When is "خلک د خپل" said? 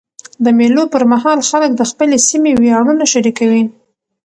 1.49-2.09